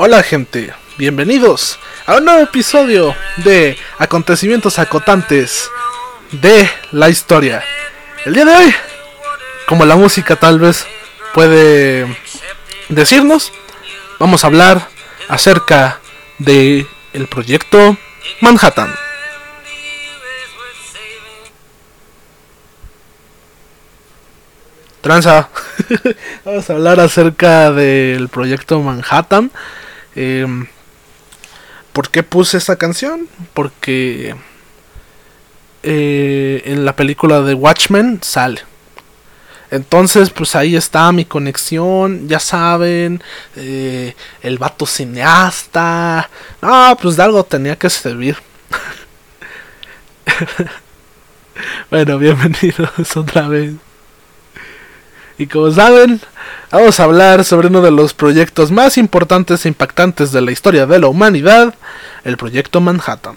[0.00, 5.68] Hola gente, bienvenidos a un nuevo episodio de acontecimientos acotantes
[6.30, 7.64] de la historia.
[8.24, 8.74] El día de hoy,
[9.66, 10.86] como la música tal vez
[11.34, 12.06] puede
[12.88, 13.52] decirnos,
[14.20, 14.88] vamos a hablar
[15.28, 15.98] acerca
[16.38, 17.96] de el proyecto
[18.40, 18.94] Manhattan.
[25.00, 25.48] Tranza.
[26.44, 29.50] Vamos a hablar acerca del proyecto Manhattan.
[30.20, 30.66] Em,
[31.92, 33.28] ¿Por qué puse esta canción?
[33.54, 34.34] Porque
[35.84, 38.62] eh, en la película de Watchmen sale.
[39.70, 43.22] Entonces, pues ahí está mi conexión, ya saben,
[43.54, 46.28] eh, el vato cineasta.
[46.62, 48.36] No, pues de algo tenía que servir.
[51.90, 53.74] bueno, bienvenidos otra vez.
[55.38, 56.20] Y como saben,
[56.72, 60.84] vamos a hablar sobre uno de los proyectos más importantes e impactantes de la historia
[60.84, 61.76] de la humanidad,
[62.24, 63.36] el proyecto Manhattan,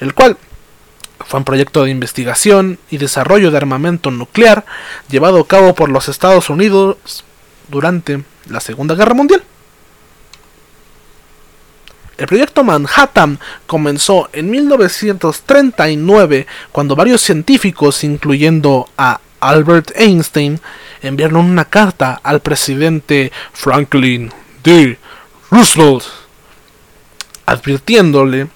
[0.00, 0.36] el cual
[1.20, 4.66] fue un proyecto de investigación y desarrollo de armamento nuclear
[5.08, 7.24] llevado a cabo por los Estados Unidos
[7.68, 9.42] durante la Segunda Guerra Mundial.
[12.18, 20.60] El proyecto Manhattan comenzó en 1939 cuando varios científicos, incluyendo a Albert Einstein,
[21.08, 24.98] enviaron una carta al presidente Franklin D.
[25.50, 26.04] Roosevelt
[27.46, 28.48] advirtiéndole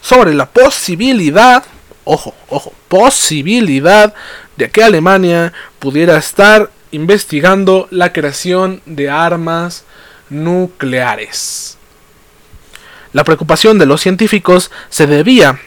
[0.00, 1.64] sobre la posibilidad,
[2.04, 4.14] ojo, ojo, posibilidad
[4.56, 9.84] de que Alemania pudiera estar investigando la creación de armas
[10.28, 11.78] nucleares.
[13.12, 15.58] La preocupación de los científicos se debía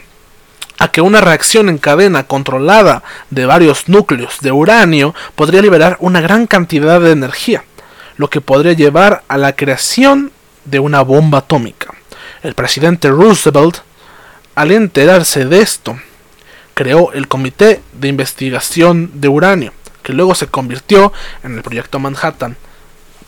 [0.79, 6.21] a que una reacción en cadena controlada de varios núcleos de uranio podría liberar una
[6.21, 7.63] gran cantidad de energía,
[8.17, 10.31] lo que podría llevar a la creación
[10.65, 11.93] de una bomba atómica.
[12.41, 13.77] El presidente Roosevelt,
[14.55, 15.97] al enterarse de esto,
[16.73, 21.13] creó el Comité de Investigación de Uranio, que luego se convirtió
[21.43, 22.57] en el Proyecto Manhattan,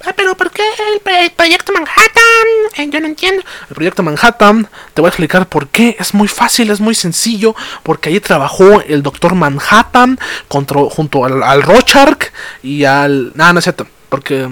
[0.06, 0.62] Ah, pero ¿por qué
[0.94, 2.48] el, proyecto Manhattan?
[2.78, 3.44] Eh, yo no entiendo.
[3.70, 5.96] El proyecto Manhattan, te voy a explicar por qué.
[6.00, 7.56] Es muy fácil, es muy sencillo.
[7.82, 11.64] Porque allí trabajó el doctor Manhattan junto al, al
[12.62, 13.32] y al.
[13.36, 13.88] Nada, no es cierto.
[14.10, 14.48] Porque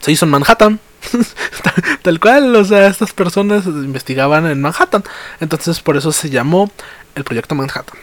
[0.00, 0.80] se hizo en Manhattan.
[2.02, 5.04] Tal cual, o sea, estas personas investigaban en Manhattan.
[5.40, 6.70] Entonces, por eso se llamó
[7.14, 7.98] el proyecto Manhattan.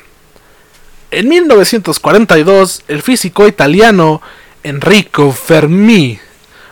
[1.11, 4.21] En 1942, el físico italiano
[4.69, 6.19] Enrico Fermi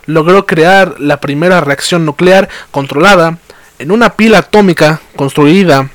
[0.05, 3.39] logró crear la primera reacción nuclear controlada
[3.79, 5.89] en una pila atómica construida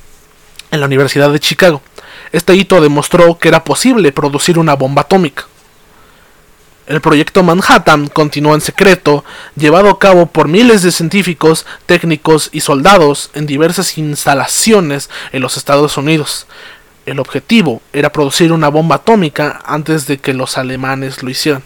[0.72, 1.80] en la Universidad de Chicago.
[2.32, 5.46] Este hito demostró que era posible producir una bomba atómica.
[6.88, 9.24] El proyecto Manhattan continuó en secreto,
[9.54, 15.56] llevado a cabo por miles de científicos, técnicos y soldados en diversas instalaciones en los
[15.56, 16.48] Estados Unidos.
[17.06, 21.62] El objetivo era producir una bomba atómica antes de que los alemanes lo hicieran.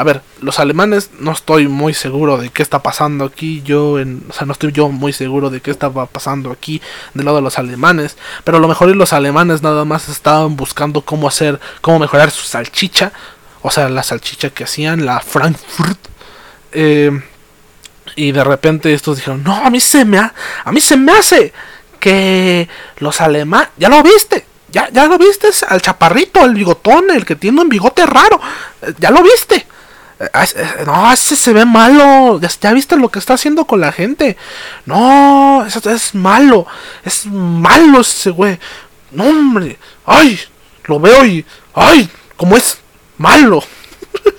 [0.00, 3.60] A ver, los alemanes no estoy muy seguro de qué está pasando aquí.
[3.66, 6.80] Yo, en, o sea, no estoy yo muy seguro de qué estaba pasando aquí
[7.12, 8.16] del lado de los alemanes.
[8.42, 12.46] Pero a lo mejor los alemanes nada más estaban buscando cómo hacer, cómo mejorar su
[12.46, 13.12] salchicha.
[13.60, 15.98] O sea, la salchicha que hacían, la Frankfurt.
[16.72, 17.20] Eh,
[18.16, 20.32] y de repente estos dijeron, no, a mí se me, a
[20.72, 21.52] mí se me hace
[21.98, 27.26] que los alemanes, ya lo viste, ya, ya lo viste al chaparrito, al bigotón, el
[27.26, 28.40] que tiene un bigote raro,
[28.98, 29.66] ya lo viste.
[30.20, 32.38] Eh, no, ese se ve malo.
[32.40, 34.36] Ya, viste lo que está haciendo con la gente.
[34.84, 36.66] No, eso es malo.
[37.04, 38.58] Es malo ese güey.
[39.12, 39.78] No, hombre.
[40.04, 40.38] Ay,
[40.84, 41.44] lo veo y.
[41.74, 42.78] Ay, como es
[43.16, 43.64] malo.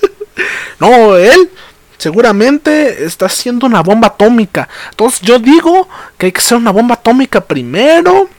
[0.79, 1.49] no, él
[1.97, 4.69] seguramente está haciendo una bomba atómica.
[4.91, 8.29] Entonces yo digo que hay que hacer una bomba atómica primero.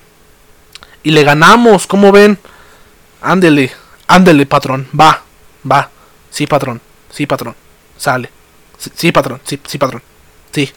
[1.02, 2.38] Y le ganamos, ¿cómo ven?
[3.20, 3.72] Ándele,
[4.06, 4.86] ándele, patrón.
[4.98, 5.22] Va,
[5.68, 5.90] va.
[6.30, 6.80] Sí, patrón.
[7.12, 7.54] Sí, patrón.
[7.96, 8.30] Sale.
[8.94, 9.40] Sí, patrón.
[9.44, 10.02] Sí, sí, patrón.
[10.50, 10.72] Sí.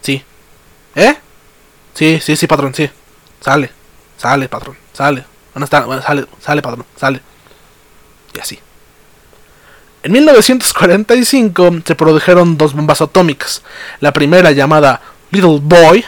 [0.00, 0.24] Sí.
[0.94, 1.14] ¿Eh?
[1.92, 2.72] Sí, sí, sí, patrón.
[2.74, 2.88] Sí.
[3.40, 3.70] Sale.
[4.16, 4.76] Sale, patrón.
[4.92, 5.24] Sale.
[5.52, 5.80] ¿Dónde está?
[5.80, 6.86] Bueno, sale, sale, patrón.
[6.96, 7.20] Sale.
[8.34, 8.58] Y así.
[10.02, 13.62] En 1945 se produjeron dos bombas atómicas.
[14.00, 15.00] La primera, llamada
[15.30, 16.04] Little Boy,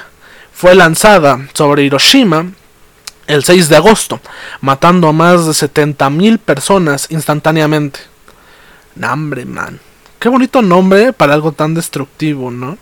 [0.53, 2.47] fue lanzada sobre Hiroshima
[3.27, 4.21] el 6 de agosto,
[4.61, 8.01] matando a más de 70.000 personas instantáneamente.
[9.01, 9.81] Nambre, man.
[10.19, 12.77] Qué bonito nombre para algo tan destructivo, ¿no?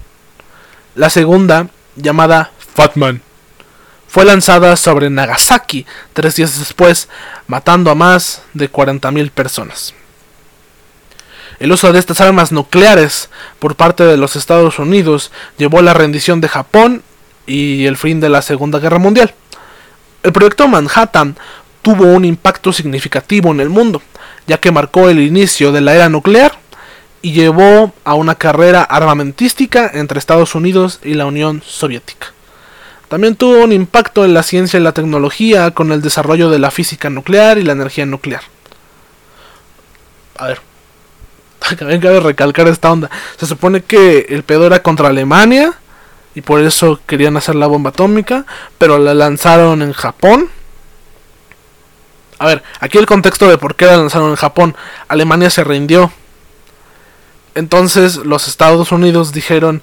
[0.96, 3.22] La segunda, llamada Fatman,
[4.08, 7.08] fue lanzada sobre Nagasaki tres días después,
[7.46, 9.94] matando a más de 40.000 personas.
[11.60, 13.30] El uso de estas armas nucleares
[13.60, 17.04] por parte de los Estados Unidos llevó a la rendición de Japón
[17.46, 19.34] y el fin de la Segunda Guerra Mundial.
[20.24, 21.36] El proyecto Manhattan
[21.82, 24.02] tuvo un impacto significativo en el mundo,
[24.48, 26.58] ya que marcó el inicio de la era nuclear
[27.22, 32.32] y llevó a una carrera armamentística entre Estados Unidos y la Unión Soviética.
[33.08, 36.70] También tuvo un impacto en la ciencia y la tecnología con el desarrollo de la
[36.70, 38.42] física nuclear y la energía nuclear.
[40.36, 40.60] A ver,
[41.78, 43.10] también cabe recalcar esta onda.
[43.36, 45.74] Se supone que el pedo era contra Alemania
[46.34, 48.46] y por eso querían hacer la bomba atómica,
[48.78, 50.48] pero la lanzaron en Japón.
[52.38, 54.76] A ver, aquí el contexto de por qué la lanzaron en Japón.
[55.08, 56.12] Alemania se rindió.
[57.54, 59.82] Entonces los Estados Unidos dijeron,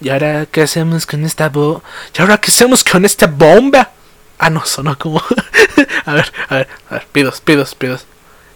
[0.00, 1.82] ¿y ahora qué hacemos con esta bomba?
[2.16, 3.90] ¿Y ahora qué hacemos con esta bomba?
[4.38, 5.22] Ah, no, sonó como...
[6.04, 8.04] a ver, a ver, a ver, pidos, pidos, pidos.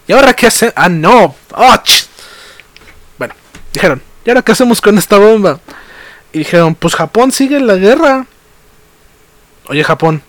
[0.06, 0.74] ¿Y ahora qué hacemos?
[0.76, 1.34] Ah, no.
[1.52, 1.74] ¡Oh,
[3.16, 3.34] bueno,
[3.72, 5.60] dijeron, ¿y ahora qué hacemos con esta bomba?
[6.32, 8.26] Y dijeron, pues Japón sigue en la guerra.
[9.68, 10.22] Oye, Japón.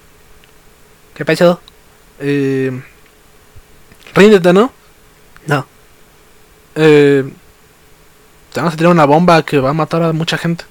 [1.14, 1.60] ¿Qué pasó?
[2.20, 2.82] Eh,
[4.14, 4.72] ríndete, ¿no?
[5.46, 5.68] No.
[6.76, 7.24] Eh,
[8.54, 10.66] te vamos a tirar una bomba que va a matar a mucha gente.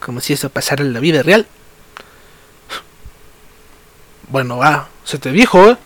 [0.00, 1.46] Como si eso pasara en la vida real.
[4.28, 5.76] Bueno, va, se te dijo, ¿eh?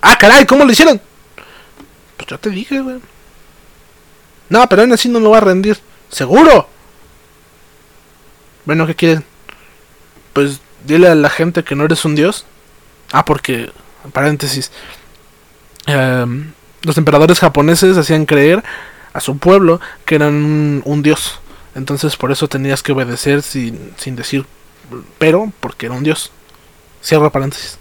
[0.00, 1.00] Ah, caray, ¿cómo lo hicieron?
[2.16, 3.00] Pues yo te dije, güey.
[4.48, 5.80] No, pero aún así no me va a rendir.
[6.10, 6.68] ¿Seguro?
[8.64, 9.24] Bueno, ¿qué quieren?
[10.34, 12.44] Pues dile a la gente que no eres un dios.
[13.12, 13.72] Ah, porque,
[14.12, 14.70] paréntesis,
[15.86, 16.52] em,
[16.82, 18.62] los emperadores japoneses hacían creer
[19.14, 21.40] a su pueblo que eran un, dios.
[21.74, 24.44] Entonces por eso tenías que obedecer sin, sin decir
[25.18, 26.30] pero, porque era un dios.
[27.02, 27.78] Cierro paréntesis.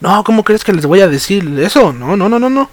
[0.00, 1.92] No, ¿cómo crees que les voy a decir eso?
[1.92, 2.70] No, no, no, no, no.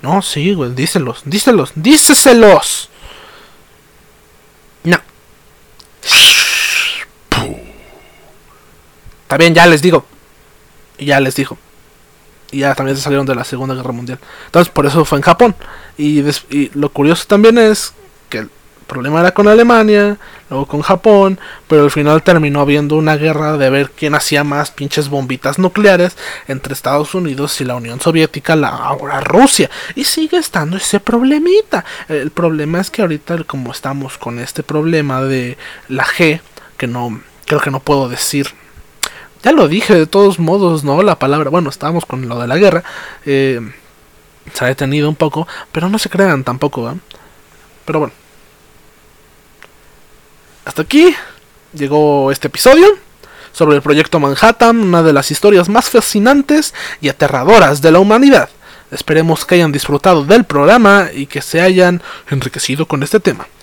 [0.00, 2.88] No, sí, güey, díselos, díselos, díceselos.
[4.84, 4.98] No.
[9.36, 10.04] Bien, ya les digo.
[10.98, 11.58] Y ya les dijo.
[12.50, 14.18] Y ya también se salieron de la Segunda Guerra Mundial.
[14.46, 15.54] Entonces, por eso fue en Japón.
[15.96, 16.20] Y,
[16.50, 17.94] y lo curioso también es
[18.28, 18.46] que
[18.92, 20.18] problema era con Alemania,
[20.50, 24.70] luego con Japón, pero al final terminó habiendo una guerra de ver quién hacía más
[24.70, 26.14] pinches bombitas nucleares
[26.46, 29.70] entre Estados Unidos y la Unión Soviética, la ahora Rusia.
[29.94, 31.86] Y sigue estando ese problemita.
[32.08, 35.56] El problema es que ahorita como estamos con este problema de
[35.88, 36.42] la G,
[36.76, 38.48] que no creo que no puedo decir
[39.42, 41.02] ya lo dije de todos modos, ¿no?
[41.02, 42.84] La palabra, bueno, estábamos con lo de la guerra,
[43.24, 43.60] eh,
[44.52, 46.94] se ha detenido un poco, pero no se crean tampoco, ¿eh?
[47.84, 48.14] Pero bueno,
[50.64, 51.14] hasta aquí
[51.72, 52.86] llegó este episodio
[53.52, 58.48] sobre el proyecto Manhattan, una de las historias más fascinantes y aterradoras de la humanidad.
[58.90, 63.46] Esperemos que hayan disfrutado del programa y que se hayan enriquecido con este tema.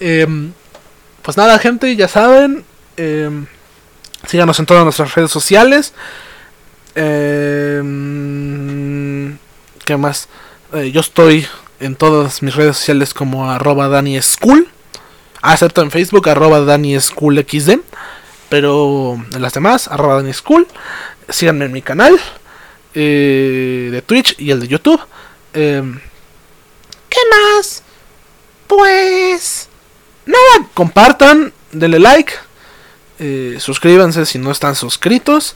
[0.00, 0.52] Em,
[1.22, 2.64] pues nada, gente, ya saben.
[2.96, 3.46] Em,
[4.26, 5.92] síganos en todas nuestras redes sociales.
[6.94, 7.84] Em,
[9.84, 10.28] ¿Qué más?
[10.72, 11.46] Eh, yo estoy
[11.80, 14.18] en todas mis redes sociales como arroba Dani.
[15.42, 16.78] Acepto en Facebook arroba.
[18.48, 20.32] Pero en las demás, arroba Dani.
[21.28, 22.18] Síganme en mi canal
[22.94, 25.00] eh, de Twitch y el de YouTube.
[25.52, 26.00] Em,
[27.08, 27.82] ¿Qué más?
[28.66, 29.68] Pues...
[30.26, 32.32] Nada, compartan, denle like.
[33.18, 35.54] Eh, suscríbanse si no están suscritos.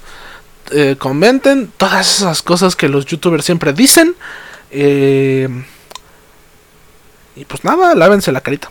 [0.71, 4.15] Eh, comenten todas esas cosas que los youtubers siempre dicen.
[4.71, 5.49] Eh,
[7.37, 8.71] y pues nada, lávense la carita.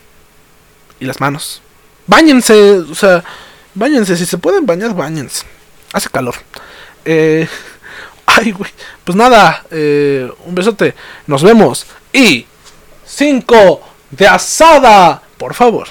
[1.00, 1.62] Y las manos.
[2.06, 3.24] Báñense, o sea,
[3.74, 4.18] báñense.
[4.18, 5.46] Si se pueden bañar, báñense.
[5.94, 6.36] Hace calor.
[7.06, 8.72] Ay, güey.
[9.04, 10.96] Pues nada, un besote.
[11.26, 11.86] Nos vemos.
[12.14, 12.46] Y...
[13.08, 15.22] 5 de asada.
[15.38, 15.88] Por favor.